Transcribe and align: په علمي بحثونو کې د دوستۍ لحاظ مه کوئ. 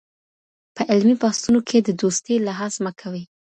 په 0.75 0.81
علمي 0.91 1.15
بحثونو 1.21 1.59
کې 1.67 1.77
د 1.81 1.89
دوستۍ 2.01 2.35
لحاظ 2.47 2.73
مه 2.83 2.91
کوئ. 2.99 3.23